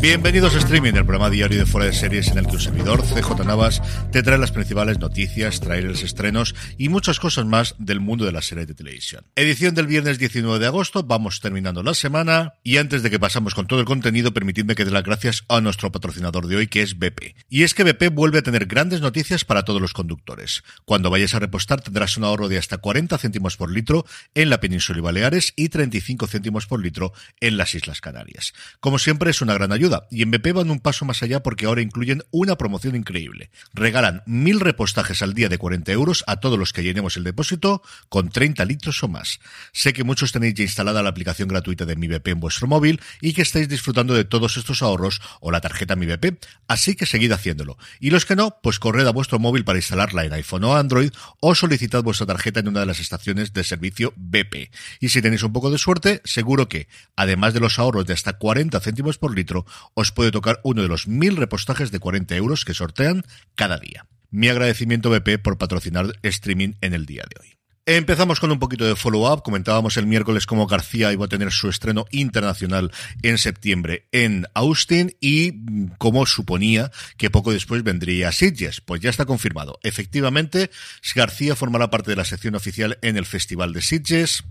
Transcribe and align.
Bienvenidos 0.00 0.54
a 0.54 0.58
Streaming, 0.58 0.94
el 0.94 1.04
programa 1.04 1.30
diario 1.30 1.58
de 1.58 1.66
fuera 1.66 1.86
de 1.86 1.92
series 1.92 2.28
en 2.28 2.38
el 2.38 2.46
que 2.46 2.56
un 2.56 2.60
servidor, 2.60 3.02
CJ 3.02 3.44
Navas, 3.44 3.80
te 4.10 4.22
trae 4.22 4.38
las 4.38 4.52
principales 4.52 4.98
noticias, 4.98 5.60
trailers, 5.60 6.02
estrenos 6.02 6.54
y 6.76 6.88
muchas 6.88 7.20
cosas 7.20 7.46
más 7.46 7.74
del 7.78 8.00
mundo 8.00 8.24
de 8.24 8.32
las 8.32 8.46
series 8.46 8.66
de 8.66 8.74
televisión. 8.74 9.24
Edición 9.36 9.74
del 9.74 9.86
viernes 9.86 10.18
19 10.18 10.58
de 10.58 10.66
agosto, 10.66 11.02
vamos 11.04 11.40
terminando 11.40 11.82
la 11.82 11.94
semana 11.94 12.54
y 12.62 12.78
antes 12.78 13.02
de 13.02 13.10
que 13.10 13.20
pasamos 13.20 13.54
con 13.54 13.66
todo 13.66 13.80
el 13.80 13.86
contenido, 13.86 14.34
permitidme 14.34 14.74
que 14.74 14.84
dé 14.84 14.90
las 14.90 15.04
gracias 15.04 15.44
a 15.48 15.60
nuestro 15.60 15.92
patrocinador 15.92 16.46
de 16.46 16.56
hoy 16.56 16.66
que 16.66 16.82
es 16.82 16.98
BP. 16.98 17.36
Y 17.48 17.62
es 17.62 17.74
que 17.74 17.84
BP 17.84 18.12
vuelve 18.12 18.38
a 18.38 18.42
tener 18.42 18.66
grandes 18.66 19.00
noticias 19.00 19.44
para 19.44 19.64
todos 19.64 19.80
los 19.80 19.92
conductores. 19.92 20.64
Cuando 20.84 21.10
vayas 21.10 21.34
a 21.34 21.38
repostar 21.38 21.80
tendrás 21.80 22.16
un 22.16 22.24
ahorro 22.24 22.48
de 22.48 22.58
hasta 22.58 22.78
40 22.78 23.16
céntimos 23.18 23.56
por 23.56 23.70
litro 23.70 24.04
en 24.34 24.50
la 24.50 24.60
península 24.60 24.98
y 24.98 25.02
Baleares 25.02 25.52
y 25.56 25.68
35 25.68 26.26
céntimos 26.26 26.66
por 26.66 26.82
litro 26.82 27.12
en 27.40 27.56
las 27.56 27.74
Islas 27.74 28.00
Canarias. 28.00 28.52
Como 28.80 28.98
siempre 28.98 29.35
es 29.36 29.42
una 29.42 29.54
gran 29.54 29.70
ayuda 29.70 30.06
y 30.10 30.22
en 30.22 30.30
BP 30.30 30.54
van 30.54 30.70
un 30.70 30.80
paso 30.80 31.04
más 31.04 31.22
allá 31.22 31.42
porque 31.42 31.66
ahora 31.66 31.82
incluyen 31.82 32.22
una 32.30 32.56
promoción 32.56 32.96
increíble. 32.96 33.50
Regalan 33.74 34.22
mil 34.24 34.60
repostajes 34.60 35.20
al 35.20 35.34
día 35.34 35.50
de 35.50 35.58
40 35.58 35.92
euros 35.92 36.24
a 36.26 36.36
todos 36.36 36.58
los 36.58 36.72
que 36.72 36.82
llenemos 36.82 37.18
el 37.18 37.24
depósito 37.24 37.82
con 38.08 38.30
30 38.30 38.64
litros 38.64 39.02
o 39.02 39.08
más. 39.08 39.38
Sé 39.72 39.92
que 39.92 40.04
muchos 40.04 40.32
tenéis 40.32 40.54
ya 40.54 40.62
instalada 40.62 41.02
la 41.02 41.10
aplicación 41.10 41.48
gratuita 41.48 41.84
de 41.84 41.96
Mi 41.96 42.08
BP 42.08 42.28
en 42.28 42.40
vuestro 42.40 42.66
móvil 42.66 43.00
y 43.20 43.34
que 43.34 43.42
estáis 43.42 43.68
disfrutando 43.68 44.14
de 44.14 44.24
todos 44.24 44.56
estos 44.56 44.80
ahorros 44.82 45.20
o 45.40 45.50
la 45.50 45.60
tarjeta 45.60 45.96
Mi 45.96 46.06
BP, 46.06 46.38
así 46.66 46.96
que 46.96 47.04
seguid 47.04 47.32
haciéndolo. 47.32 47.76
Y 48.00 48.10
los 48.10 48.24
que 48.24 48.36
no, 48.36 48.56
pues 48.62 48.78
corred 48.78 49.06
a 49.06 49.12
vuestro 49.12 49.38
móvil 49.38 49.64
para 49.64 49.78
instalarla 49.78 50.24
en 50.24 50.32
iPhone 50.32 50.64
o 50.64 50.76
Android 50.76 51.10
o 51.40 51.54
solicitad 51.54 52.02
vuestra 52.02 52.26
tarjeta 52.26 52.60
en 52.60 52.68
una 52.68 52.80
de 52.80 52.86
las 52.86 53.00
estaciones 53.00 53.52
de 53.52 53.64
servicio 53.64 54.14
BP. 54.16 54.70
Y 55.00 55.10
si 55.10 55.20
tenéis 55.20 55.42
un 55.42 55.52
poco 55.52 55.70
de 55.70 55.76
suerte, 55.76 56.22
seguro 56.24 56.68
que, 56.68 56.88
además 57.16 57.52
de 57.52 57.60
los 57.60 57.78
ahorros 57.78 58.06
de 58.06 58.14
hasta 58.14 58.38
40 58.38 58.80
céntimos 58.80 59.18
por 59.18 59.25
litro, 59.34 59.66
os 59.94 60.12
puede 60.12 60.30
tocar 60.30 60.60
uno 60.62 60.82
de 60.82 60.88
los 60.88 61.08
mil 61.08 61.36
repostajes 61.36 61.90
de 61.90 61.98
40 61.98 62.36
euros 62.36 62.64
que 62.64 62.74
sortean 62.74 63.24
cada 63.54 63.78
día. 63.78 64.06
Mi 64.30 64.48
agradecimiento 64.48 65.10
BP 65.10 65.38
por 65.42 65.58
patrocinar 65.58 66.12
streaming 66.22 66.74
en 66.80 66.94
el 66.94 67.06
día 67.06 67.24
de 67.28 67.40
hoy. 67.40 67.56
Empezamos 67.88 68.40
con 68.40 68.50
un 68.50 68.58
poquito 68.58 68.84
de 68.84 68.96
follow-up. 68.96 69.44
Comentábamos 69.44 69.96
el 69.96 70.08
miércoles 70.08 70.44
cómo 70.44 70.66
García 70.66 71.12
iba 71.12 71.26
a 71.26 71.28
tener 71.28 71.52
su 71.52 71.68
estreno 71.68 72.06
internacional 72.10 72.90
en 73.22 73.38
septiembre 73.38 74.08
en 74.10 74.48
Austin 74.54 75.16
y 75.20 75.52
cómo 75.96 76.26
suponía 76.26 76.90
que 77.16 77.30
poco 77.30 77.52
después 77.52 77.84
vendría 77.84 78.32
Sitges. 78.32 78.80
Pues 78.80 79.00
ya 79.02 79.10
está 79.10 79.24
confirmado. 79.24 79.78
Efectivamente, 79.84 80.72
García 81.14 81.54
formará 81.54 81.88
parte 81.88 82.10
de 82.10 82.16
la 82.16 82.24
sección 82.24 82.56
oficial 82.56 82.98
en 83.02 83.16
el 83.16 83.24
Festival 83.24 83.72
de 83.72 83.82
Sitges. 83.82 84.42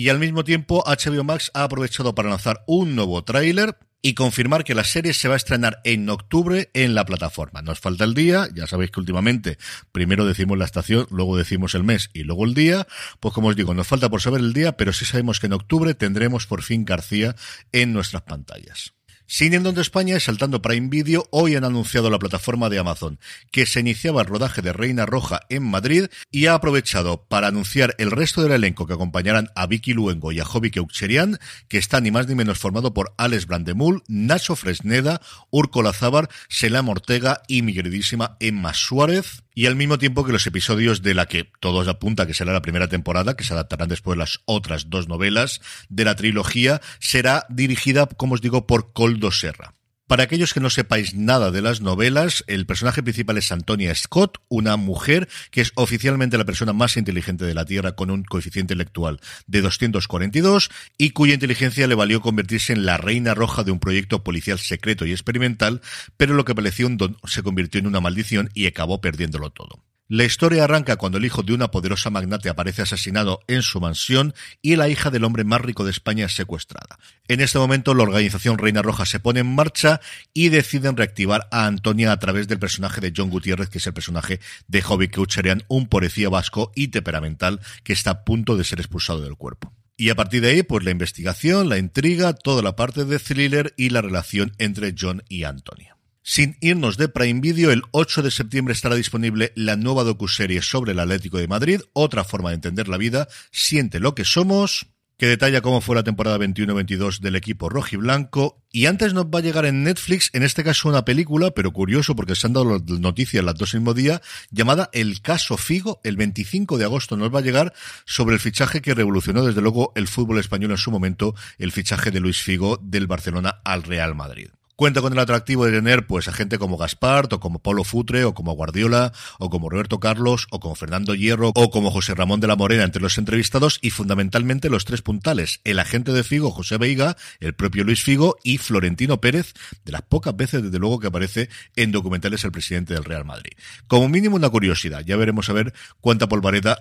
Y 0.00 0.08
al 0.08 0.18
mismo 0.18 0.44
tiempo, 0.44 0.82
HBO 0.86 1.24
Max 1.24 1.50
ha 1.52 1.62
aprovechado 1.62 2.14
para 2.14 2.30
lanzar 2.30 2.64
un 2.66 2.96
nuevo 2.96 3.22
tráiler 3.22 3.76
y 4.00 4.14
confirmar 4.14 4.64
que 4.64 4.74
la 4.74 4.82
serie 4.82 5.12
se 5.12 5.28
va 5.28 5.34
a 5.34 5.36
estrenar 5.36 5.82
en 5.84 6.08
octubre 6.08 6.70
en 6.72 6.94
la 6.94 7.04
plataforma. 7.04 7.60
Nos 7.60 7.80
falta 7.80 8.04
el 8.04 8.14
día, 8.14 8.48
ya 8.54 8.66
sabéis 8.66 8.92
que 8.92 9.00
últimamente 9.00 9.58
primero 9.92 10.24
decimos 10.24 10.56
la 10.56 10.64
estación, 10.64 11.06
luego 11.10 11.36
decimos 11.36 11.74
el 11.74 11.84
mes 11.84 12.08
y 12.14 12.22
luego 12.22 12.46
el 12.46 12.54
día. 12.54 12.86
Pues 13.20 13.34
como 13.34 13.48
os 13.48 13.56
digo, 13.56 13.74
nos 13.74 13.88
falta 13.88 14.08
por 14.08 14.22
saber 14.22 14.40
el 14.40 14.54
día, 14.54 14.74
pero 14.74 14.94
sí 14.94 15.04
sabemos 15.04 15.38
que 15.38 15.48
en 15.48 15.52
octubre 15.52 15.92
tendremos 15.92 16.46
por 16.46 16.62
fin 16.62 16.86
García 16.86 17.36
en 17.70 17.92
nuestras 17.92 18.22
pantallas. 18.22 18.94
Sin 19.32 19.54
en 19.54 19.78
España 19.78 20.16
y 20.16 20.20
saltando 20.20 20.60
Prime 20.60 20.88
Video, 20.88 21.28
hoy 21.30 21.54
han 21.54 21.62
anunciado 21.62 22.10
la 22.10 22.18
plataforma 22.18 22.68
de 22.68 22.80
Amazon 22.80 23.20
que 23.52 23.64
se 23.64 23.78
iniciaba 23.78 24.22
el 24.22 24.26
rodaje 24.26 24.60
de 24.60 24.72
Reina 24.72 25.06
Roja 25.06 25.42
en 25.48 25.62
Madrid 25.62 26.06
y 26.32 26.46
ha 26.46 26.54
aprovechado 26.54 27.26
para 27.28 27.46
anunciar 27.46 27.94
el 27.98 28.10
resto 28.10 28.42
del 28.42 28.50
elenco 28.50 28.88
que 28.88 28.94
acompañarán 28.94 29.48
a 29.54 29.68
Vicky 29.68 29.92
Luengo 29.92 30.32
y 30.32 30.40
a 30.40 30.44
Jovi 30.44 30.72
Keucherian, 30.72 31.38
que 31.68 31.78
está 31.78 32.00
ni 32.00 32.10
más 32.10 32.26
ni 32.26 32.34
menos 32.34 32.58
formado 32.58 32.92
por 32.92 33.14
Alex 33.18 33.46
Brandemul, 33.46 34.02
Nacho 34.08 34.56
Fresneda, 34.56 35.20
Urco 35.50 35.80
Lazábar, 35.80 36.28
Selam 36.48 36.88
Ortega 36.88 37.40
y 37.46 37.62
mi 37.62 37.72
queridísima 37.72 38.36
Emma 38.40 38.74
Suárez 38.74 39.44
y 39.54 39.66
al 39.66 39.76
mismo 39.76 39.98
tiempo 39.98 40.24
que 40.24 40.32
los 40.32 40.46
episodios 40.46 41.02
de 41.02 41.14
la 41.14 41.26
que 41.26 41.50
todos 41.60 41.88
apunta 41.88 42.26
que 42.26 42.34
será 42.34 42.52
la 42.52 42.62
primera 42.62 42.88
temporada, 42.88 43.36
que 43.36 43.44
se 43.44 43.52
adaptarán 43.52 43.88
después 43.88 44.16
las 44.16 44.40
otras 44.44 44.90
dos 44.90 45.08
novelas 45.08 45.60
de 45.88 46.04
la 46.04 46.16
trilogía, 46.16 46.80
será 46.98 47.46
dirigida, 47.48 48.06
como 48.06 48.34
os 48.34 48.40
digo, 48.40 48.66
por 48.66 48.92
Coldo 48.92 49.30
Serra. 49.30 49.74
Para 50.10 50.24
aquellos 50.24 50.52
que 50.52 50.58
no 50.58 50.70
sepáis 50.70 51.14
nada 51.14 51.52
de 51.52 51.62
las 51.62 51.82
novelas, 51.82 52.42
el 52.48 52.66
personaje 52.66 53.00
principal 53.00 53.38
es 53.38 53.52
Antonia 53.52 53.94
Scott, 53.94 54.38
una 54.48 54.76
mujer 54.76 55.28
que 55.52 55.60
es 55.60 55.70
oficialmente 55.76 56.36
la 56.36 56.44
persona 56.44 56.72
más 56.72 56.96
inteligente 56.96 57.44
de 57.44 57.54
la 57.54 57.64
Tierra 57.64 57.92
con 57.92 58.10
un 58.10 58.24
coeficiente 58.24 58.74
intelectual 58.74 59.20
de 59.46 59.60
242 59.60 60.68
y 60.98 61.10
cuya 61.10 61.34
inteligencia 61.34 61.86
le 61.86 61.94
valió 61.94 62.20
convertirse 62.22 62.72
en 62.72 62.86
la 62.86 62.96
reina 62.96 63.34
roja 63.34 63.62
de 63.62 63.70
un 63.70 63.78
proyecto 63.78 64.24
policial 64.24 64.58
secreto 64.58 65.06
y 65.06 65.12
experimental, 65.12 65.80
pero 66.16 66.34
lo 66.34 66.44
que 66.44 66.56
parecía 66.56 66.88
un 66.88 66.96
don 66.96 67.16
se 67.22 67.44
convirtió 67.44 67.78
en 67.78 67.86
una 67.86 68.00
maldición 68.00 68.50
y 68.52 68.66
acabó 68.66 69.00
perdiéndolo 69.00 69.50
todo. 69.50 69.78
La 70.12 70.24
historia 70.24 70.64
arranca 70.64 70.96
cuando 70.96 71.18
el 71.18 71.24
hijo 71.24 71.44
de 71.44 71.52
una 71.52 71.70
poderosa 71.70 72.10
magnate 72.10 72.48
aparece 72.48 72.82
asesinado 72.82 73.38
en 73.46 73.62
su 73.62 73.80
mansión 73.80 74.34
y 74.60 74.74
la 74.74 74.88
hija 74.88 75.08
del 75.08 75.22
hombre 75.22 75.44
más 75.44 75.60
rico 75.60 75.84
de 75.84 75.92
España 75.92 76.26
es 76.26 76.34
secuestrada. 76.34 76.98
En 77.28 77.40
este 77.40 77.60
momento 77.60 77.94
la 77.94 78.02
organización 78.02 78.58
Reina 78.58 78.82
Roja 78.82 79.06
se 79.06 79.20
pone 79.20 79.38
en 79.38 79.54
marcha 79.54 80.00
y 80.34 80.48
deciden 80.48 80.96
reactivar 80.96 81.46
a 81.52 81.66
Antonia 81.66 82.10
a 82.10 82.18
través 82.18 82.48
del 82.48 82.58
personaje 82.58 83.00
de 83.00 83.12
John 83.16 83.30
Gutiérrez, 83.30 83.68
que 83.68 83.78
es 83.78 83.86
el 83.86 83.92
personaje 83.92 84.40
de 84.66 84.82
Hobby 84.82 85.10
Keucherian, 85.10 85.62
un 85.68 85.86
policía 85.86 86.28
vasco 86.28 86.72
y 86.74 86.88
temperamental 86.88 87.60
que 87.84 87.92
está 87.92 88.10
a 88.10 88.24
punto 88.24 88.56
de 88.56 88.64
ser 88.64 88.80
expulsado 88.80 89.20
del 89.20 89.36
cuerpo. 89.36 89.72
Y 89.96 90.10
a 90.10 90.16
partir 90.16 90.42
de 90.42 90.50
ahí, 90.50 90.64
pues 90.64 90.82
la 90.82 90.90
investigación, 90.90 91.68
la 91.68 91.78
intriga, 91.78 92.32
toda 92.32 92.62
la 92.62 92.74
parte 92.74 93.04
de 93.04 93.20
thriller 93.20 93.74
y 93.76 93.90
la 93.90 94.02
relación 94.02 94.54
entre 94.58 94.92
John 94.98 95.22
y 95.28 95.44
Antonia. 95.44 95.99
Sin 96.32 96.56
irnos 96.60 96.96
de 96.96 97.08
Prime 97.08 97.40
Video, 97.40 97.72
el 97.72 97.82
8 97.90 98.22
de 98.22 98.30
septiembre 98.30 98.72
estará 98.72 98.94
disponible 98.94 99.50
la 99.56 99.74
nueva 99.74 100.04
docuserie 100.04 100.62
sobre 100.62 100.92
el 100.92 101.00
Atlético 101.00 101.38
de 101.38 101.48
Madrid, 101.48 101.80
otra 101.92 102.22
forma 102.22 102.50
de 102.50 102.54
entender 102.54 102.86
la 102.86 102.98
vida, 102.98 103.26
siente 103.50 103.98
lo 103.98 104.14
que 104.14 104.24
somos. 104.24 104.86
que 105.16 105.26
detalla 105.26 105.60
cómo 105.60 105.80
fue 105.80 105.96
la 105.96 106.04
temporada 106.04 106.38
21-22 106.38 107.18
del 107.18 107.34
equipo 107.34 107.68
rojo 107.68 107.88
y 107.92 107.96
blanco. 107.96 108.62
Y 108.70 108.86
antes 108.86 109.12
nos 109.12 109.26
va 109.26 109.40
a 109.40 109.42
llegar 109.42 109.66
en 109.66 109.82
Netflix, 109.82 110.30
en 110.32 110.44
este 110.44 110.62
caso 110.62 110.88
una 110.88 111.04
película, 111.04 111.50
pero 111.50 111.72
curioso 111.72 112.14
porque 112.14 112.36
se 112.36 112.46
han 112.46 112.52
dado 112.52 112.78
noticias 112.78 113.44
las 113.44 113.56
dos 113.56 113.74
mismo 113.74 113.92
día, 113.92 114.22
llamada 114.52 114.88
El 114.92 115.22
caso 115.22 115.56
Figo. 115.56 116.00
El 116.04 116.16
25 116.16 116.78
de 116.78 116.84
agosto 116.84 117.16
nos 117.16 117.34
va 117.34 117.40
a 117.40 117.42
llegar 117.42 117.74
sobre 118.04 118.36
el 118.36 118.40
fichaje 118.40 118.80
que 118.80 118.94
revolucionó 118.94 119.44
desde 119.44 119.62
luego 119.62 119.92
el 119.96 120.06
fútbol 120.06 120.38
español 120.38 120.70
en 120.70 120.78
su 120.78 120.92
momento, 120.92 121.34
el 121.58 121.72
fichaje 121.72 122.12
de 122.12 122.20
Luis 122.20 122.40
Figo 122.40 122.78
del 122.80 123.08
Barcelona 123.08 123.60
al 123.64 123.82
Real 123.82 124.14
Madrid. 124.14 124.50
Cuenta 124.80 125.02
con 125.02 125.12
el 125.12 125.18
atractivo 125.18 125.66
de 125.66 125.72
tener 125.72 126.06
pues 126.06 126.26
a 126.26 126.32
gente 126.32 126.58
como 126.58 126.78
Gaspar, 126.78 127.28
o 127.30 127.38
como 127.38 127.58
Polo 127.58 127.84
Futre, 127.84 128.24
o 128.24 128.32
como 128.32 128.52
Guardiola, 128.52 129.12
o 129.38 129.50
como 129.50 129.68
Roberto 129.68 130.00
Carlos, 130.00 130.46
o 130.48 130.58
como 130.58 130.74
Fernando 130.74 131.14
Hierro, 131.14 131.52
o 131.54 131.70
como 131.70 131.90
José 131.90 132.14
Ramón 132.14 132.40
de 132.40 132.46
la 132.46 132.56
Morena 132.56 132.84
entre 132.84 133.02
los 133.02 133.18
entrevistados, 133.18 133.78
y 133.82 133.90
fundamentalmente 133.90 134.70
los 134.70 134.86
tres 134.86 135.02
puntales, 135.02 135.60
el 135.64 135.80
agente 135.80 136.12
de 136.12 136.24
Figo, 136.24 136.50
José 136.50 136.78
Veiga, 136.78 137.18
el 137.40 137.52
propio 137.52 137.84
Luis 137.84 138.02
Figo 138.02 138.38
y 138.42 138.56
Florentino 138.56 139.20
Pérez, 139.20 139.52
de 139.84 139.92
las 139.92 140.00
pocas 140.00 140.34
veces 140.34 140.62
desde 140.62 140.78
luego 140.78 140.98
que 140.98 141.08
aparece 141.08 141.50
en 141.76 141.92
documentales 141.92 142.42
el 142.44 142.52
presidente 142.52 142.94
del 142.94 143.04
Real 143.04 143.26
Madrid. 143.26 143.52
Como 143.86 144.08
mínimo 144.08 144.36
una 144.36 144.48
curiosidad, 144.48 145.04
ya 145.04 145.18
veremos 145.18 145.50
a 145.50 145.52
ver 145.52 145.74
cuánta 146.00 146.26
polvareda 146.26 146.78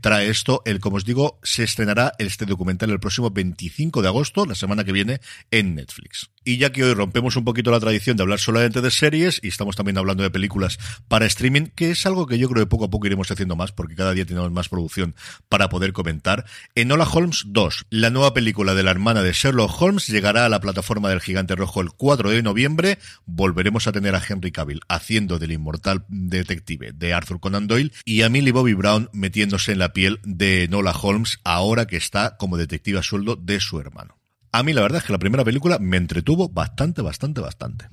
trae 0.00 0.30
esto. 0.30 0.62
El, 0.64 0.80
como 0.80 0.96
os 0.96 1.04
digo, 1.04 1.38
se 1.42 1.64
estrenará 1.64 2.14
este 2.18 2.46
documental 2.46 2.88
el 2.92 2.98
próximo 2.98 3.28
25 3.28 4.00
de 4.00 4.08
agosto, 4.08 4.46
la 4.46 4.54
semana 4.54 4.84
que 4.84 4.92
viene, 4.92 5.20
en 5.50 5.74
Netflix. 5.74 6.30
Y 6.48 6.58
ya 6.58 6.70
que 6.70 6.84
hoy 6.84 6.94
rompemos 6.94 7.34
un 7.34 7.44
poquito 7.44 7.72
la 7.72 7.80
tradición 7.80 8.16
de 8.16 8.22
hablar 8.22 8.38
solamente 8.38 8.80
de 8.80 8.92
series 8.92 9.40
y 9.42 9.48
estamos 9.48 9.74
también 9.74 9.98
hablando 9.98 10.22
de 10.22 10.30
películas 10.30 10.78
para 11.08 11.26
streaming, 11.26 11.70
que 11.74 11.90
es 11.90 12.06
algo 12.06 12.28
que 12.28 12.38
yo 12.38 12.48
creo 12.48 12.64
que 12.64 12.70
poco 12.70 12.84
a 12.84 12.88
poco 12.88 13.08
iremos 13.08 13.28
haciendo 13.28 13.56
más 13.56 13.72
porque 13.72 13.96
cada 13.96 14.14
día 14.14 14.24
tenemos 14.24 14.52
más 14.52 14.68
producción 14.68 15.16
para 15.48 15.68
poder 15.68 15.92
comentar. 15.92 16.44
Enola 16.76 17.02
Holmes 17.02 17.46
2, 17.48 17.86
la 17.90 18.10
nueva 18.10 18.32
película 18.32 18.74
de 18.76 18.84
la 18.84 18.92
hermana 18.92 19.24
de 19.24 19.32
Sherlock 19.32 19.82
Holmes, 19.82 20.06
llegará 20.06 20.46
a 20.46 20.48
la 20.48 20.60
plataforma 20.60 21.08
del 21.08 21.20
Gigante 21.20 21.56
Rojo 21.56 21.80
el 21.80 21.90
4 21.90 22.30
de 22.30 22.44
noviembre. 22.44 22.98
Volveremos 23.24 23.88
a 23.88 23.92
tener 23.92 24.14
a 24.14 24.22
Henry 24.24 24.52
Cavill 24.52 24.82
haciendo 24.86 25.40
del 25.40 25.50
inmortal 25.50 26.04
detective 26.06 26.92
de 26.92 27.12
Arthur 27.12 27.40
Conan 27.40 27.66
Doyle 27.66 27.90
y 28.04 28.22
a 28.22 28.28
Millie 28.28 28.52
Bobby 28.52 28.74
Brown 28.74 29.10
metiéndose 29.12 29.72
en 29.72 29.80
la 29.80 29.92
piel 29.92 30.20
de 30.22 30.62
Enola 30.62 30.92
Holmes 30.92 31.40
ahora 31.42 31.88
que 31.88 31.96
está 31.96 32.36
como 32.36 32.56
detective 32.56 33.00
a 33.00 33.02
sueldo 33.02 33.34
de 33.34 33.58
su 33.58 33.80
hermano. 33.80 34.16
A 34.52 34.62
mí 34.62 34.72
la 34.72 34.82
verdad 34.82 34.98
es 34.98 35.04
que 35.04 35.12
la 35.12 35.18
primera 35.18 35.44
película 35.44 35.78
me 35.78 35.96
entretuvo 35.96 36.48
bastante, 36.48 37.02
bastante, 37.02 37.40
bastante. 37.40 37.88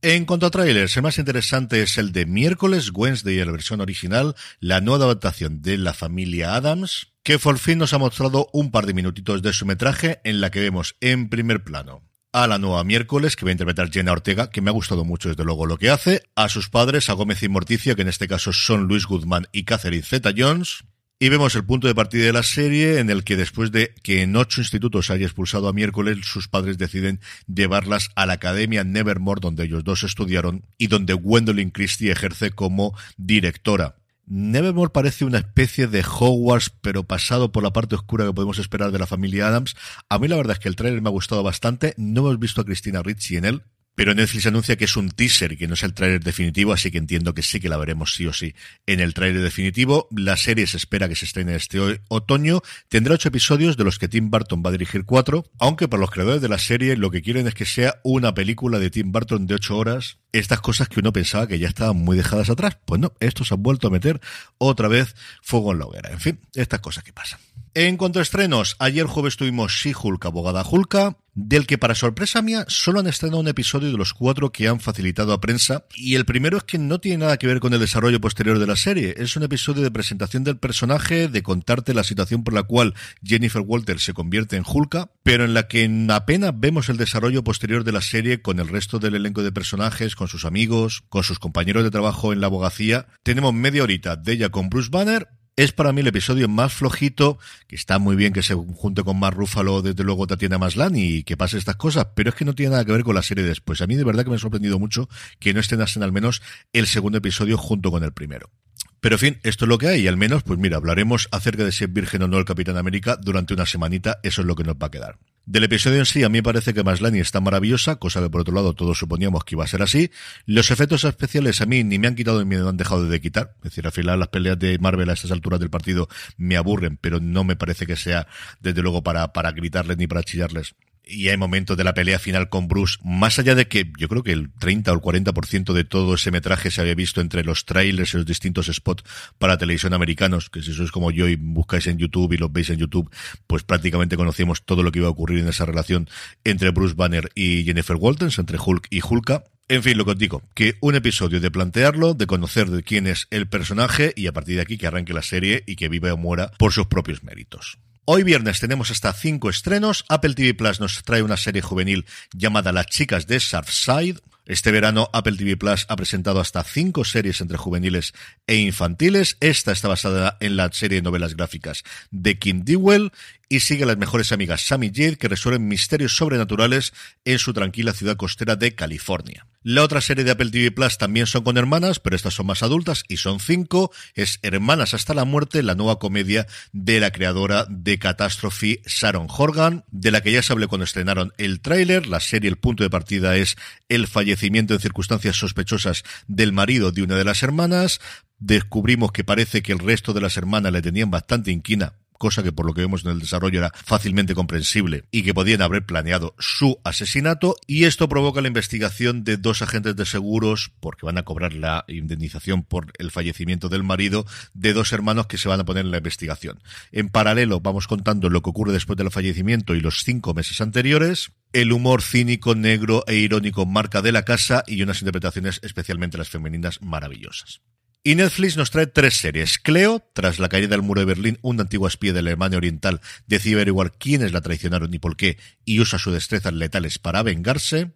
En 0.00 0.26
cuanto 0.26 0.46
a 0.46 0.50
trailers, 0.50 0.96
el 0.96 1.02
más 1.02 1.18
interesante 1.18 1.82
es 1.82 1.98
el 1.98 2.12
de 2.12 2.24
miércoles, 2.24 2.92
Wednesday, 2.94 3.44
la 3.44 3.50
versión 3.50 3.80
original, 3.80 4.36
la 4.60 4.80
nueva 4.80 5.06
adaptación 5.06 5.60
de 5.60 5.76
la 5.76 5.92
familia 5.92 6.54
Adams, 6.54 7.08
que 7.24 7.38
por 7.40 7.58
fin 7.58 7.78
nos 7.78 7.92
ha 7.92 7.98
mostrado 7.98 8.48
un 8.52 8.70
par 8.70 8.86
de 8.86 8.94
minutitos 8.94 9.42
de 9.42 9.52
su 9.52 9.66
metraje 9.66 10.20
en 10.22 10.40
la 10.40 10.52
que 10.52 10.60
vemos 10.60 10.94
en 11.00 11.28
primer 11.28 11.64
plano 11.64 12.08
a 12.32 12.46
la 12.46 12.58
nueva 12.58 12.84
miércoles 12.84 13.36
que 13.36 13.44
va 13.44 13.50
a 13.50 13.52
interpretar 13.52 13.90
Jenna 13.90 14.12
Ortega, 14.12 14.50
que 14.50 14.60
me 14.60 14.70
ha 14.70 14.72
gustado 14.72 15.04
mucho 15.04 15.28
desde 15.30 15.44
luego 15.44 15.66
lo 15.66 15.78
que 15.78 15.90
hace, 15.90 16.22
a 16.36 16.48
sus 16.48 16.68
padres, 16.68 17.08
a 17.08 17.14
Gómez 17.14 17.42
y 17.42 17.48
Morticia, 17.48 17.94
que 17.94 18.02
en 18.02 18.08
este 18.08 18.28
caso 18.28 18.52
son 18.52 18.84
Luis 18.84 19.06
Guzmán 19.06 19.48
y 19.50 19.64
Catherine 19.64 20.04
Zeta 20.04 20.32
Jones, 20.36 20.84
y 21.20 21.28
vemos 21.30 21.54
el 21.56 21.64
punto 21.64 21.88
de 21.88 21.94
partida 21.94 22.26
de 22.26 22.32
la 22.32 22.44
serie 22.44 23.00
en 23.00 23.10
el 23.10 23.24
que 23.24 23.36
después 23.36 23.72
de 23.72 23.92
que 24.02 24.22
en 24.22 24.36
ocho 24.36 24.60
institutos 24.60 25.10
haya 25.10 25.26
expulsado 25.26 25.68
a 25.68 25.72
miércoles, 25.72 26.18
sus 26.22 26.46
padres 26.46 26.78
deciden 26.78 27.20
llevarlas 27.52 28.10
a 28.14 28.24
la 28.24 28.34
Academia 28.34 28.84
Nevermore, 28.84 29.40
donde 29.40 29.64
ellos 29.64 29.82
dos 29.82 30.04
estudiaron 30.04 30.64
y 30.78 30.86
donde 30.86 31.14
Gwendolyn 31.14 31.70
Christie 31.70 32.12
ejerce 32.12 32.52
como 32.52 32.96
directora. 33.16 33.96
Nevermore 34.26 34.90
parece 34.92 35.24
una 35.24 35.38
especie 35.38 35.88
de 35.88 36.04
Hogwarts, 36.04 36.70
pero 36.82 37.02
pasado 37.02 37.50
por 37.50 37.62
la 37.62 37.72
parte 37.72 37.96
oscura 37.96 38.26
que 38.26 38.34
podemos 38.34 38.58
esperar 38.58 38.92
de 38.92 38.98
la 38.98 39.06
familia 39.06 39.48
Adams. 39.48 39.74
A 40.08 40.18
mí 40.18 40.28
la 40.28 40.36
verdad 40.36 40.56
es 40.56 40.58
que 40.60 40.68
el 40.68 40.76
trailer 40.76 41.00
me 41.00 41.08
ha 41.08 41.12
gustado 41.12 41.42
bastante. 41.42 41.94
No 41.96 42.20
hemos 42.20 42.38
visto 42.38 42.60
a 42.60 42.64
Cristina 42.64 43.02
Ricci 43.02 43.38
en 43.38 43.46
él, 43.46 43.62
pero 43.98 44.14
Netflix 44.14 44.46
anuncia 44.46 44.76
que 44.76 44.84
es 44.84 44.96
un 44.96 45.10
teaser 45.10 45.58
que 45.58 45.66
no 45.66 45.74
es 45.74 45.82
el 45.82 45.92
tráiler 45.92 46.22
definitivo, 46.22 46.72
así 46.72 46.92
que 46.92 46.98
entiendo 46.98 47.34
que 47.34 47.42
sí 47.42 47.58
que 47.58 47.68
la 47.68 47.76
veremos 47.76 48.14
sí 48.14 48.28
o 48.28 48.32
sí 48.32 48.54
en 48.86 49.00
el 49.00 49.12
tráiler 49.12 49.42
definitivo. 49.42 50.06
La 50.16 50.36
serie 50.36 50.68
se 50.68 50.76
espera 50.76 51.08
que 51.08 51.16
se 51.16 51.24
estrene 51.24 51.56
este 51.56 51.80
otoño. 52.06 52.60
Tendrá 52.88 53.14
ocho 53.14 53.26
episodios, 53.26 53.76
de 53.76 53.82
los 53.82 53.98
que 53.98 54.06
Tim 54.06 54.30
Burton 54.30 54.62
va 54.64 54.68
a 54.68 54.72
dirigir 54.72 55.04
cuatro, 55.04 55.46
aunque 55.58 55.88
para 55.88 56.00
los 56.00 56.12
creadores 56.12 56.40
de 56.40 56.48
la 56.48 56.60
serie 56.60 56.96
lo 56.96 57.10
que 57.10 57.22
quieren 57.22 57.48
es 57.48 57.54
que 57.54 57.64
sea 57.64 57.96
una 58.04 58.34
película 58.34 58.78
de 58.78 58.88
Tim 58.88 59.10
Burton 59.10 59.48
de 59.48 59.56
ocho 59.56 59.76
horas. 59.76 60.18
Estas 60.30 60.60
cosas 60.60 60.88
que 60.88 61.00
uno 61.00 61.12
pensaba 61.12 61.48
que 61.48 61.58
ya 61.58 61.66
estaban 61.66 61.96
muy 61.96 62.16
dejadas 62.16 62.50
atrás. 62.50 62.78
Pues 62.84 63.00
no, 63.00 63.14
estos 63.18 63.50
han 63.50 63.64
vuelto 63.64 63.88
a 63.88 63.90
meter 63.90 64.20
otra 64.58 64.86
vez 64.86 65.16
fuego 65.42 65.72
en 65.72 65.80
la 65.80 65.86
hoguera. 65.86 66.12
En 66.12 66.20
fin, 66.20 66.38
estas 66.54 66.78
cosas 66.78 67.02
que 67.02 67.12
pasan. 67.12 67.40
En 67.74 67.96
cuanto 67.96 68.18
a 68.18 68.22
estrenos, 68.22 68.76
ayer 68.78 69.06
jueves 69.06 69.36
tuvimos 69.36 69.72
She-Hulk, 69.72 70.24
abogada 70.24 70.64
Hulka, 70.68 71.16
del 71.38 71.66
que 71.66 71.78
para 71.78 71.94
sorpresa 71.94 72.42
mía 72.42 72.64
solo 72.66 72.98
han 72.98 73.06
estrenado 73.06 73.40
un 73.40 73.46
episodio 73.48 73.92
de 73.92 73.96
los 73.96 74.12
cuatro 74.12 74.50
que 74.50 74.66
han 74.66 74.80
facilitado 74.80 75.32
a 75.32 75.40
prensa, 75.40 75.84
y 75.94 76.16
el 76.16 76.24
primero 76.24 76.58
es 76.58 76.64
que 76.64 76.78
no 76.78 76.98
tiene 76.98 77.18
nada 77.18 77.36
que 77.36 77.46
ver 77.46 77.60
con 77.60 77.72
el 77.72 77.78
desarrollo 77.78 78.20
posterior 78.20 78.58
de 78.58 78.66
la 78.66 78.74
serie, 78.74 79.14
es 79.16 79.36
un 79.36 79.44
episodio 79.44 79.82
de 79.82 79.92
presentación 79.92 80.42
del 80.42 80.58
personaje, 80.58 81.28
de 81.28 81.42
contarte 81.44 81.94
la 81.94 82.02
situación 82.02 82.42
por 82.42 82.54
la 82.54 82.64
cual 82.64 82.94
Jennifer 83.22 83.62
Walter 83.64 84.00
se 84.00 84.14
convierte 84.14 84.56
en 84.56 84.64
Hulka, 84.66 85.12
pero 85.22 85.44
en 85.44 85.54
la 85.54 85.68
que 85.68 85.88
apenas 86.10 86.52
vemos 86.58 86.88
el 86.88 86.96
desarrollo 86.96 87.44
posterior 87.44 87.84
de 87.84 87.92
la 87.92 88.00
serie 88.00 88.42
con 88.42 88.58
el 88.58 88.66
resto 88.66 88.98
del 88.98 89.14
elenco 89.14 89.44
de 89.44 89.52
personajes, 89.52 90.16
con 90.16 90.26
sus 90.26 90.44
amigos, 90.44 91.04
con 91.08 91.22
sus 91.22 91.38
compañeros 91.38 91.84
de 91.84 91.92
trabajo 91.92 92.32
en 92.32 92.40
la 92.40 92.48
abogacía. 92.48 93.06
Tenemos 93.22 93.54
media 93.54 93.84
horita 93.84 94.16
de 94.16 94.32
ella 94.32 94.48
con 94.48 94.68
Bruce 94.68 94.90
Banner, 94.90 95.28
es 95.58 95.72
para 95.72 95.92
mí 95.92 96.02
el 96.02 96.06
episodio 96.06 96.48
más 96.48 96.72
flojito, 96.72 97.36
que 97.66 97.74
está 97.74 97.98
muy 97.98 98.14
bien 98.14 98.32
que 98.32 98.44
se 98.44 98.54
junte 98.54 99.02
con 99.02 99.18
más 99.18 99.34
Rúfalo, 99.34 99.82
desde 99.82 100.04
luego 100.04 100.28
Tatiana 100.28 100.56
Maslán 100.56 100.94
y 100.94 101.24
que 101.24 101.36
pase 101.36 101.58
estas 101.58 101.74
cosas, 101.74 102.06
pero 102.14 102.30
es 102.30 102.36
que 102.36 102.44
no 102.44 102.54
tiene 102.54 102.70
nada 102.70 102.84
que 102.84 102.92
ver 102.92 103.02
con 103.02 103.16
la 103.16 103.24
serie 103.24 103.42
después. 103.42 103.80
A 103.80 103.88
mí 103.88 103.96
de 103.96 104.04
verdad 104.04 104.22
que 104.22 104.30
me 104.30 104.36
ha 104.36 104.38
sorprendido 104.38 104.78
mucho 104.78 105.08
que 105.40 105.52
no 105.52 105.58
estrenasen 105.58 106.04
al 106.04 106.12
menos 106.12 106.42
el 106.72 106.86
segundo 106.86 107.18
episodio 107.18 107.58
junto 107.58 107.90
con 107.90 108.04
el 108.04 108.12
primero. 108.12 108.52
Pero 109.00 109.16
en 109.16 109.18
fin, 109.18 109.40
esto 109.42 109.64
es 109.64 109.68
lo 109.68 109.78
que 109.78 109.88
hay 109.88 110.02
y 110.02 110.06
al 110.06 110.16
menos, 110.16 110.44
pues 110.44 110.60
mira, 110.60 110.76
hablaremos 110.76 111.28
acerca 111.32 111.64
de 111.64 111.72
si 111.72 111.82
es 111.82 111.92
virgen 111.92 112.22
o 112.22 112.28
no 112.28 112.38
el 112.38 112.44
Capitán 112.44 112.76
América 112.76 113.18
durante 113.20 113.52
una 113.52 113.66
semanita, 113.66 114.20
eso 114.22 114.42
es 114.42 114.46
lo 114.46 114.54
que 114.54 114.62
nos 114.62 114.76
va 114.76 114.86
a 114.86 114.90
quedar. 114.92 115.18
Del 115.48 115.64
episodio 115.64 116.00
en 116.00 116.04
sí, 116.04 116.24
a 116.24 116.28
mí 116.28 116.40
me 116.40 116.42
parece 116.42 116.74
que 116.74 116.84
Maslany 116.84 117.20
está 117.20 117.40
maravillosa, 117.40 117.96
cosa 117.96 118.20
que 118.20 118.28
por 118.28 118.42
otro 118.42 118.52
lado 118.52 118.74
todos 118.74 118.98
suponíamos 118.98 119.44
que 119.44 119.54
iba 119.54 119.64
a 119.64 119.66
ser 119.66 119.80
así. 119.80 120.10
Los 120.44 120.70
efectos 120.70 121.04
especiales 121.04 121.62
a 121.62 121.64
mí 121.64 121.84
ni 121.84 121.98
me 121.98 122.06
han 122.06 122.16
quitado 122.16 122.44
ni 122.44 122.44
me 122.44 122.68
han 122.68 122.76
dejado 122.76 123.08
de 123.08 123.18
quitar. 123.18 123.54
Es 123.56 123.70
decir, 123.70 123.86
al 123.86 123.92
final 123.92 124.18
las 124.18 124.28
peleas 124.28 124.58
de 124.58 124.78
Marvel 124.78 125.08
a 125.08 125.14
estas 125.14 125.30
alturas 125.30 125.58
del 125.58 125.70
partido 125.70 126.06
me 126.36 126.58
aburren, 126.58 126.98
pero 126.98 127.18
no 127.18 127.44
me 127.44 127.56
parece 127.56 127.86
que 127.86 127.96
sea, 127.96 128.26
desde 128.60 128.82
luego, 128.82 129.02
para, 129.02 129.32
para 129.32 129.52
gritarles 129.52 129.96
ni 129.96 130.06
para 130.06 130.22
chillarles 130.22 130.74
y 131.08 131.28
hay 131.28 131.36
momentos 131.36 131.76
de 131.76 131.84
la 131.84 131.94
pelea 131.94 132.18
final 132.18 132.48
con 132.48 132.68
Bruce, 132.68 132.98
más 133.02 133.38
allá 133.38 133.54
de 133.54 133.66
que 133.66 133.90
yo 133.98 134.08
creo 134.08 134.22
que 134.22 134.32
el 134.32 134.52
30 134.52 134.92
o 134.92 134.94
el 134.94 135.00
40% 135.00 135.72
de 135.72 135.84
todo 135.84 136.14
ese 136.14 136.30
metraje 136.30 136.70
se 136.70 136.80
había 136.80 136.94
visto 136.94 137.20
entre 137.20 137.44
los 137.44 137.64
trailers 137.64 138.14
y 138.14 138.18
los 138.18 138.26
distintos 138.26 138.66
spots 138.66 139.04
para 139.38 139.58
televisión 139.58 139.94
americanos, 139.94 140.50
que 140.50 140.62
si 140.62 140.72
sois 140.74 140.90
como 140.90 141.10
yo 141.10 141.28
y 141.28 141.36
buscáis 141.36 141.86
en 141.86 141.98
YouTube 141.98 142.32
y 142.34 142.36
los 142.36 142.52
veis 142.52 142.70
en 142.70 142.78
YouTube, 142.78 143.10
pues 143.46 143.62
prácticamente 143.62 144.16
conocíamos 144.16 144.64
todo 144.64 144.82
lo 144.82 144.92
que 144.92 144.98
iba 145.00 145.08
a 145.08 145.12
ocurrir 145.12 145.40
en 145.40 145.48
esa 145.48 145.64
relación 145.64 146.08
entre 146.44 146.70
Bruce 146.70 146.94
Banner 146.94 147.30
y 147.34 147.64
Jennifer 147.64 147.96
Walters, 147.96 148.38
entre 148.38 148.58
Hulk 148.58 148.88
y 148.90 149.00
Hulka. 149.02 149.44
En 149.68 149.82
fin, 149.82 149.98
lo 149.98 150.04
que 150.04 150.12
os 150.12 150.18
digo, 150.18 150.42
que 150.54 150.76
un 150.80 150.94
episodio 150.94 151.40
de 151.40 151.50
plantearlo, 151.50 152.14
de 152.14 152.26
conocer 152.26 152.70
de 152.70 152.82
quién 152.82 153.06
es 153.06 153.26
el 153.30 153.48
personaje 153.48 154.14
y 154.16 154.26
a 154.26 154.32
partir 154.32 154.56
de 154.56 154.62
aquí 154.62 154.78
que 154.78 154.86
arranque 154.86 155.12
la 155.12 155.22
serie 155.22 155.62
y 155.66 155.76
que 155.76 155.88
viva 155.88 156.12
o 156.12 156.16
muera 156.16 156.50
por 156.58 156.72
sus 156.72 156.86
propios 156.86 157.22
méritos. 157.22 157.78
Hoy 158.10 158.22
viernes 158.22 158.58
tenemos 158.58 158.90
hasta 158.90 159.12
cinco 159.12 159.50
estrenos. 159.50 160.06
Apple 160.08 160.32
TV 160.32 160.54
Plus 160.54 160.80
nos 160.80 161.02
trae 161.02 161.20
una 161.20 161.36
serie 161.36 161.60
juvenil 161.60 162.06
llamada 162.32 162.72
Las 162.72 162.86
chicas 162.86 163.26
de 163.26 163.38
Surfside. 163.38 164.18
Este 164.46 164.72
verano 164.72 165.10
Apple 165.12 165.36
TV 165.36 165.58
Plus 165.58 165.84
ha 165.90 165.96
presentado 165.96 166.40
hasta 166.40 166.64
cinco 166.64 167.04
series 167.04 167.42
entre 167.42 167.58
juveniles 167.58 168.14
e 168.46 168.56
infantiles. 168.56 169.36
Esta 169.40 169.72
está 169.72 169.88
basada 169.88 170.38
en 170.40 170.56
la 170.56 170.72
serie 170.72 170.96
de 170.96 171.02
novelas 171.02 171.36
gráficas 171.36 171.82
de 172.10 172.38
Kim 172.38 172.64
Dewell 172.64 173.12
y 173.48 173.60
sigue 173.60 173.84
a 173.84 173.86
las 173.86 173.98
mejores 173.98 174.32
amigas 174.32 174.66
Sammy 174.66 174.88
Jade 174.88 175.16
que 175.16 175.28
resuelven 175.28 175.68
misterios 175.68 176.16
sobrenaturales 176.16 176.92
en 177.24 177.38
su 177.38 177.52
tranquila 177.52 177.92
ciudad 177.92 178.16
costera 178.16 178.56
de 178.56 178.74
California. 178.74 179.46
La 179.62 179.82
otra 179.82 180.00
serie 180.00 180.24
de 180.24 180.30
Apple 180.30 180.50
TV 180.50 180.70
Plus 180.70 180.98
también 180.98 181.26
son 181.26 181.42
con 181.42 181.58
hermanas, 181.58 181.98
pero 181.98 182.16
estas 182.16 182.34
son 182.34 182.46
más 182.46 182.62
adultas 182.62 183.04
y 183.08 183.16
son 183.16 183.40
cinco. 183.40 183.90
Es 184.14 184.38
Hermanas 184.42 184.94
hasta 184.94 185.14
la 185.14 185.24
muerte, 185.24 185.62
la 185.62 185.74
nueva 185.74 185.98
comedia 185.98 186.46
de 186.72 187.00
la 187.00 187.10
creadora 187.10 187.66
de 187.68 187.98
Catastrophe, 187.98 188.80
Sharon 188.86 189.26
Horgan, 189.28 189.84
de 189.90 190.10
la 190.10 190.20
que 190.20 190.32
ya 190.32 190.42
se 190.42 190.52
habló 190.52 190.68
cuando 190.68 190.84
estrenaron 190.84 191.32
el 191.38 191.60
tráiler. 191.60 192.06
La 192.06 192.20
serie, 192.20 192.48
el 192.48 192.56
punto 192.56 192.82
de 192.82 192.90
partida 192.90 193.36
es 193.36 193.56
el 193.88 194.06
fallecimiento 194.06 194.74
en 194.74 194.80
circunstancias 194.80 195.36
sospechosas 195.36 196.04
del 196.28 196.52
marido 196.52 196.92
de 196.92 197.02
una 197.02 197.16
de 197.16 197.24
las 197.24 197.42
hermanas. 197.42 198.00
Descubrimos 198.38 199.10
que 199.10 199.24
parece 199.24 199.62
que 199.62 199.72
el 199.72 199.80
resto 199.80 200.12
de 200.12 200.20
las 200.20 200.36
hermanas 200.36 200.72
le 200.72 200.82
tenían 200.82 201.10
bastante 201.10 201.50
inquina 201.50 201.94
cosa 202.18 202.42
que 202.42 202.52
por 202.52 202.66
lo 202.66 202.74
que 202.74 202.82
vemos 202.82 203.04
en 203.04 203.12
el 203.12 203.20
desarrollo 203.20 203.60
era 203.60 203.72
fácilmente 203.74 204.34
comprensible 204.34 205.04
y 205.10 205.22
que 205.22 205.34
podían 205.34 205.62
haber 205.62 205.86
planeado 205.86 206.34
su 206.38 206.78
asesinato 206.84 207.56
y 207.66 207.84
esto 207.84 208.08
provoca 208.08 208.40
la 208.40 208.48
investigación 208.48 209.24
de 209.24 209.36
dos 209.36 209.62
agentes 209.62 209.96
de 209.96 210.04
seguros 210.04 210.72
porque 210.80 211.06
van 211.06 211.18
a 211.18 211.24
cobrar 211.24 211.54
la 211.54 211.84
indemnización 211.88 212.64
por 212.64 212.92
el 212.98 213.10
fallecimiento 213.10 213.68
del 213.68 213.84
marido 213.84 214.26
de 214.52 214.72
dos 214.72 214.92
hermanos 214.92 215.26
que 215.26 215.38
se 215.38 215.48
van 215.48 215.60
a 215.60 215.64
poner 215.64 215.84
en 215.84 215.90
la 215.90 215.98
investigación. 215.98 216.60
En 216.92 217.08
paralelo 217.08 217.60
vamos 217.60 217.86
contando 217.86 218.28
lo 218.28 218.42
que 218.42 218.50
ocurre 218.50 218.72
después 218.72 218.96
del 218.96 219.10
fallecimiento 219.10 219.74
y 219.74 219.80
los 219.80 220.02
cinco 220.04 220.34
meses 220.34 220.60
anteriores 220.60 221.30
el 221.52 221.72
humor 221.72 222.02
cínico, 222.02 222.54
negro 222.54 223.04
e 223.06 223.14
irónico 223.14 223.64
marca 223.64 224.02
de 224.02 224.12
la 224.12 224.24
casa 224.24 224.64
y 224.66 224.82
unas 224.82 225.00
interpretaciones 225.00 225.60
especialmente 225.62 226.18
las 226.18 226.28
femeninas 226.28 226.82
maravillosas. 226.82 227.62
Y 228.04 228.14
Netflix 228.14 228.56
nos 228.56 228.70
trae 228.70 228.86
tres 228.86 229.16
series. 229.16 229.58
Cleo, 229.58 230.02
tras 230.12 230.38
la 230.38 230.48
caída 230.48 230.68
del 230.68 230.82
muro 230.82 231.00
de 231.00 231.06
Berlín, 231.06 231.38
un 231.42 231.60
antiguo 231.60 231.88
espía 231.88 232.12
de 232.12 232.22
la 232.22 232.30
Alemania 232.30 232.58
Oriental 232.58 233.00
decide 233.26 233.56
averiguar 233.56 233.92
quiénes 233.92 234.32
la 234.32 234.40
traicionaron 234.40 234.94
y 234.94 234.98
por 234.98 235.16
qué, 235.16 235.38
y 235.64 235.80
usa 235.80 235.98
sus 235.98 236.12
destrezas 236.12 236.52
letales 236.52 236.98
para 236.98 237.22
vengarse. 237.22 237.92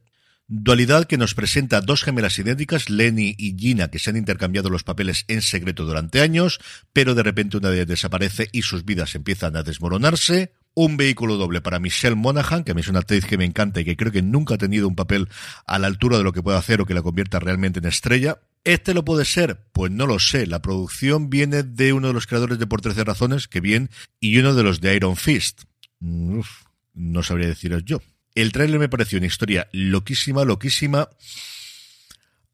Dualidad 0.48 1.06
que 1.06 1.16
nos 1.16 1.34
presenta 1.34 1.80
dos 1.80 2.02
gemelas 2.02 2.38
idénticas, 2.38 2.90
Lenny 2.90 3.34
y 3.38 3.56
Gina, 3.56 3.88
que 3.88 3.98
se 3.98 4.10
han 4.10 4.16
intercambiado 4.16 4.68
los 4.68 4.82
papeles 4.82 5.24
en 5.28 5.40
secreto 5.40 5.84
durante 5.84 6.20
años, 6.20 6.58
pero 6.92 7.14
de 7.14 7.22
repente 7.22 7.56
una 7.56 7.70
de 7.70 7.76
ellas 7.76 7.86
desaparece 7.86 8.48
y 8.52 8.62
sus 8.62 8.84
vidas 8.84 9.14
empiezan 9.14 9.56
a 9.56 9.62
desmoronarse 9.62 10.52
un 10.74 10.96
vehículo 10.96 11.36
doble 11.36 11.60
para 11.60 11.78
Michelle 11.78 12.16
Monaghan, 12.16 12.64
que 12.64 12.72
a 12.72 12.74
mí 12.74 12.80
es 12.80 12.88
una 12.88 13.00
actriz 13.00 13.24
que 13.24 13.38
me 13.38 13.44
encanta 13.44 13.80
y 13.80 13.84
que 13.84 13.96
creo 13.96 14.12
que 14.12 14.22
nunca 14.22 14.54
ha 14.54 14.58
tenido 14.58 14.88
un 14.88 14.96
papel 14.96 15.28
a 15.66 15.78
la 15.78 15.86
altura 15.86 16.18
de 16.18 16.24
lo 16.24 16.32
que 16.32 16.42
puede 16.42 16.58
hacer 16.58 16.80
o 16.80 16.86
que 16.86 16.94
la 16.94 17.02
convierta 17.02 17.38
realmente 17.38 17.78
en 17.78 17.86
estrella. 17.86 18.38
¿Este 18.64 18.94
lo 18.94 19.04
puede 19.04 19.24
ser? 19.24 19.64
Pues 19.72 19.90
no 19.90 20.06
lo 20.06 20.18
sé. 20.18 20.46
La 20.46 20.62
producción 20.62 21.30
viene 21.30 21.62
de 21.62 21.92
uno 21.92 22.08
de 22.08 22.14
los 22.14 22.26
creadores 22.26 22.58
de 22.58 22.66
Por 22.66 22.80
13 22.80 23.04
Razones, 23.04 23.48
que 23.48 23.60
bien, 23.60 23.90
y 24.20 24.38
uno 24.38 24.54
de 24.54 24.62
los 24.62 24.80
de 24.80 24.94
Iron 24.94 25.16
Fist. 25.16 25.62
no 26.00 27.22
sabría 27.22 27.48
deciros 27.48 27.84
yo. 27.84 28.00
El 28.34 28.52
trailer 28.52 28.78
me 28.78 28.88
pareció 28.88 29.18
una 29.18 29.26
historia 29.26 29.68
loquísima, 29.72 30.44
loquísima. 30.44 31.08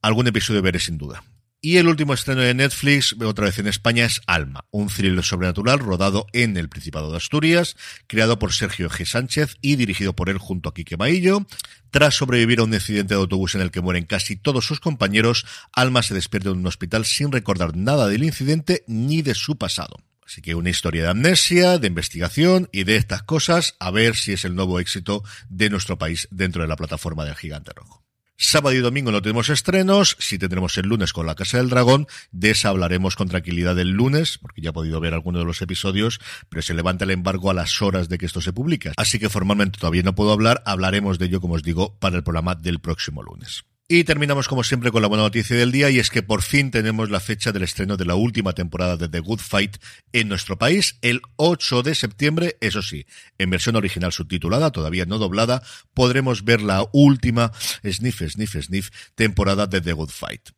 Algún 0.00 0.26
episodio 0.26 0.62
veré 0.62 0.80
sin 0.80 0.98
duda. 0.98 1.22
Y 1.60 1.78
el 1.78 1.88
último 1.88 2.14
estreno 2.14 2.42
de 2.42 2.54
Netflix, 2.54 3.16
otra 3.20 3.46
vez 3.46 3.58
en 3.58 3.66
España, 3.66 4.04
es 4.04 4.20
Alma, 4.28 4.64
un 4.70 4.86
thriller 4.86 5.24
sobrenatural 5.24 5.80
rodado 5.80 6.28
en 6.32 6.56
el 6.56 6.68
Principado 6.68 7.10
de 7.10 7.16
Asturias, 7.16 7.76
creado 8.06 8.38
por 8.38 8.52
Sergio 8.52 8.88
G. 8.88 9.04
Sánchez 9.04 9.56
y 9.60 9.74
dirigido 9.74 10.14
por 10.14 10.28
él 10.28 10.38
junto 10.38 10.68
a 10.68 10.74
Quique 10.74 10.96
Maillo. 10.96 11.48
Tras 11.90 12.14
sobrevivir 12.14 12.60
a 12.60 12.62
un 12.62 12.74
accidente 12.74 13.14
de 13.14 13.20
autobús 13.20 13.56
en 13.56 13.62
el 13.62 13.72
que 13.72 13.80
mueren 13.80 14.04
casi 14.04 14.36
todos 14.36 14.66
sus 14.66 14.78
compañeros, 14.78 15.46
Alma 15.72 16.04
se 16.04 16.14
despierta 16.14 16.50
en 16.50 16.58
un 16.58 16.66
hospital 16.68 17.04
sin 17.04 17.32
recordar 17.32 17.76
nada 17.76 18.06
del 18.06 18.22
incidente 18.22 18.84
ni 18.86 19.22
de 19.22 19.34
su 19.34 19.58
pasado. 19.58 19.96
Así 20.24 20.42
que 20.42 20.54
una 20.54 20.70
historia 20.70 21.02
de 21.02 21.08
amnesia, 21.08 21.78
de 21.78 21.88
investigación 21.88 22.68
y 22.70 22.84
de 22.84 22.94
estas 22.94 23.24
cosas, 23.24 23.74
a 23.80 23.90
ver 23.90 24.14
si 24.14 24.32
es 24.32 24.44
el 24.44 24.54
nuevo 24.54 24.78
éxito 24.78 25.24
de 25.48 25.70
nuestro 25.70 25.98
país 25.98 26.28
dentro 26.30 26.62
de 26.62 26.68
la 26.68 26.76
plataforma 26.76 27.24
del 27.24 27.34
Gigante 27.34 27.72
Rojo. 27.74 28.07
Sábado 28.40 28.76
y 28.76 28.78
domingo 28.78 29.10
no 29.10 29.20
tenemos 29.20 29.48
estrenos, 29.48 30.16
sí 30.20 30.38
tendremos 30.38 30.78
el 30.78 30.86
lunes 30.86 31.12
con 31.12 31.26
La 31.26 31.34
Casa 31.34 31.58
del 31.58 31.68
Dragón, 31.68 32.06
de 32.30 32.50
esa 32.50 32.68
hablaremos 32.68 33.16
con 33.16 33.28
tranquilidad 33.28 33.76
el 33.80 33.90
lunes, 33.90 34.38
porque 34.38 34.60
ya 34.62 34.70
he 34.70 34.72
podido 34.72 35.00
ver 35.00 35.12
algunos 35.12 35.40
de 35.40 35.44
los 35.44 35.60
episodios, 35.60 36.20
pero 36.48 36.62
se 36.62 36.72
levanta 36.72 37.04
el 37.04 37.10
embargo 37.10 37.50
a 37.50 37.54
las 37.54 37.82
horas 37.82 38.08
de 38.08 38.16
que 38.16 38.26
esto 38.26 38.40
se 38.40 38.52
publica. 38.52 38.92
Así 38.96 39.18
que 39.18 39.28
formalmente 39.28 39.80
todavía 39.80 40.04
no 40.04 40.14
puedo 40.14 40.30
hablar, 40.30 40.62
hablaremos 40.66 41.18
de 41.18 41.26
ello, 41.26 41.40
como 41.40 41.54
os 41.54 41.64
digo, 41.64 41.98
para 41.98 42.16
el 42.16 42.22
programa 42.22 42.54
del 42.54 42.78
próximo 42.78 43.24
lunes. 43.24 43.64
Y 43.90 44.04
terminamos 44.04 44.48
como 44.48 44.64
siempre 44.64 44.92
con 44.92 45.00
la 45.00 45.08
buena 45.08 45.24
noticia 45.24 45.56
del 45.56 45.72
día 45.72 45.88
y 45.88 45.98
es 45.98 46.10
que 46.10 46.22
por 46.22 46.42
fin 46.42 46.70
tenemos 46.70 47.08
la 47.08 47.20
fecha 47.20 47.52
del 47.52 47.62
estreno 47.62 47.96
de 47.96 48.04
la 48.04 48.16
última 48.16 48.52
temporada 48.52 48.98
de 48.98 49.08
The 49.08 49.20
Good 49.20 49.40
Fight 49.40 49.78
en 50.12 50.28
nuestro 50.28 50.58
país 50.58 50.98
el 51.00 51.22
8 51.36 51.82
de 51.82 51.94
septiembre, 51.94 52.58
eso 52.60 52.82
sí, 52.82 53.06
en 53.38 53.48
versión 53.48 53.76
original 53.76 54.12
subtitulada, 54.12 54.72
todavía 54.72 55.06
no 55.06 55.16
doblada, 55.16 55.62
podremos 55.94 56.44
ver 56.44 56.60
la 56.60 56.86
última 56.92 57.50
sniff, 57.82 58.20
sniff, 58.28 58.56
sniff 58.62 58.90
temporada 59.14 59.66
de 59.66 59.80
The 59.80 59.94
Good 59.94 60.10
Fight. 60.10 60.57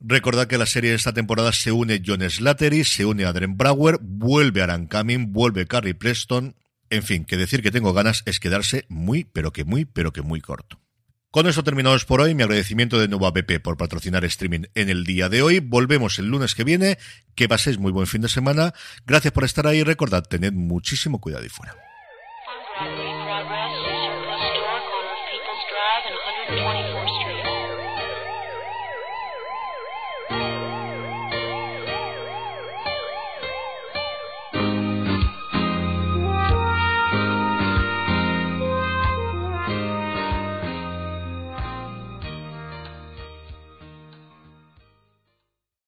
Recordad 0.00 0.46
que 0.46 0.58
la 0.58 0.66
serie 0.66 0.90
de 0.90 0.96
esta 0.96 1.12
temporada 1.12 1.52
se 1.52 1.72
une 1.72 2.00
John 2.04 2.28
Slattery, 2.28 2.84
se 2.84 3.04
une 3.04 3.24
Adrien 3.24 3.56
Brower, 3.56 3.98
vuelve 4.00 4.62
Aran 4.62 4.86
Cumming, 4.86 5.32
vuelve 5.32 5.66
Carrie 5.66 5.94
Preston. 5.94 6.54
En 6.90 7.02
fin, 7.02 7.24
que 7.24 7.36
decir 7.36 7.62
que 7.62 7.70
tengo 7.70 7.92
ganas 7.92 8.22
es 8.24 8.40
quedarse 8.40 8.86
muy, 8.88 9.24
pero 9.24 9.52
que 9.52 9.64
muy, 9.64 9.84
pero 9.84 10.12
que 10.12 10.22
muy 10.22 10.40
corto. 10.40 10.80
Con 11.30 11.46
eso 11.46 11.62
terminamos 11.62 12.06
por 12.06 12.20
hoy. 12.20 12.34
Mi 12.34 12.42
agradecimiento 12.42 12.98
de 12.98 13.08
nuevo 13.08 13.26
a 13.26 13.32
BP 13.32 13.60
por 13.62 13.76
patrocinar 13.76 14.24
streaming 14.24 14.62
en 14.74 14.88
el 14.88 15.04
día 15.04 15.28
de 15.28 15.42
hoy. 15.42 15.60
Volvemos 15.60 16.18
el 16.18 16.26
lunes 16.26 16.54
que 16.54 16.64
viene. 16.64 16.96
Que 17.34 17.48
paséis 17.48 17.78
muy 17.78 17.92
buen 17.92 18.06
fin 18.06 18.22
de 18.22 18.28
semana. 18.28 18.72
Gracias 19.04 19.32
por 19.32 19.44
estar 19.44 19.66
ahí. 19.66 19.82
Recordad, 19.82 20.22
tened 20.22 20.52
muchísimo 20.52 21.20
cuidado 21.20 21.44
y 21.44 21.50
fuera. 21.50 21.74